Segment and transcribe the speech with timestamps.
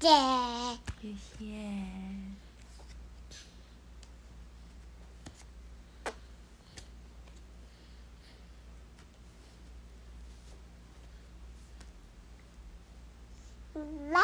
[0.00, 0.08] 姐，
[1.00, 1.44] 谢谢。
[14.10, 14.22] 妈，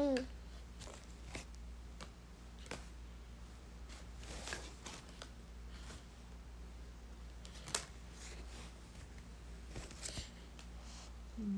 [0.00, 0.04] อื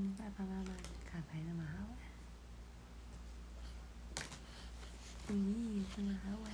[0.01, 0.71] มไปไปไปไป
[1.11, 1.79] ขาไปนะมาเอ
[5.33, 5.37] อ่
[6.09, 6.53] มอาอ่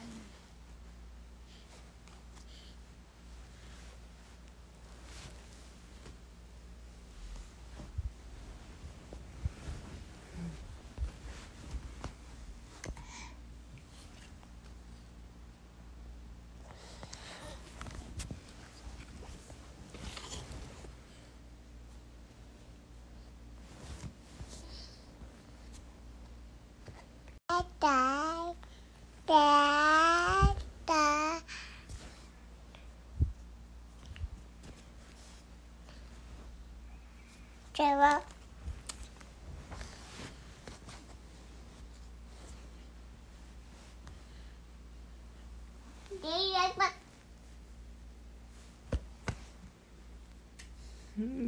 [37.79, 38.21] drzewo.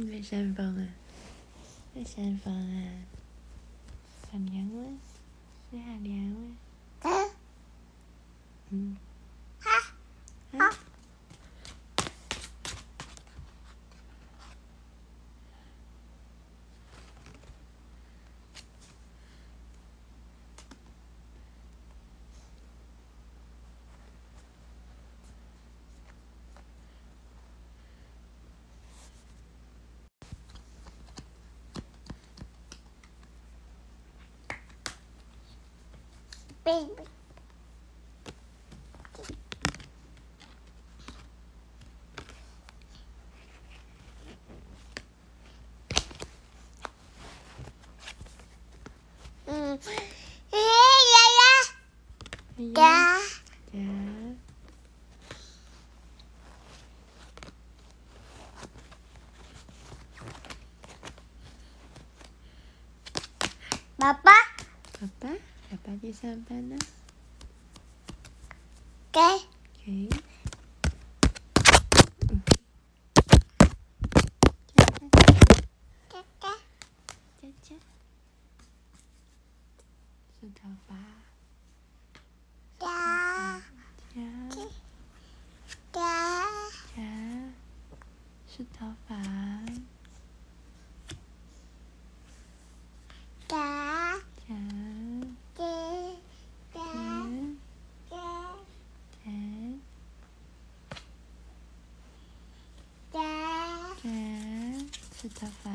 [0.09, 0.87] Weź ten wolę.
[1.95, 2.91] Weź ten wolę.
[4.31, 5.01] Pan Jan Łys?
[5.73, 6.55] Ja, Jan
[36.63, 36.91] baby。
[49.45, 49.79] 嗯，
[50.51, 50.63] 爷爷，
[52.57, 52.79] 哎呀，家
[63.97, 64.33] 家，爸
[65.71, 66.75] 爸爸爸，爸爸去上班了。
[69.13, 69.21] 给
[77.61, 77.75] 佳，
[80.39, 80.95] 梳头发，
[82.79, 83.61] 家
[84.13, 84.21] 夹
[85.93, 85.99] 家
[86.95, 87.01] 夹，
[88.47, 89.15] 梳头发，
[105.21, 105.71] 夹，梳头发。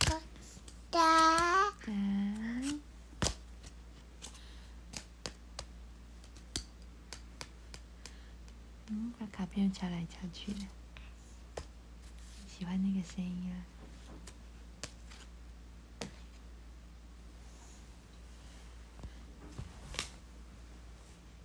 [0.00, 0.20] 家
[0.90, 1.90] 夹，
[8.88, 10.60] 嗯，把卡片敲来敲去的，
[12.64, 13.60] 喜欢那个声音啊。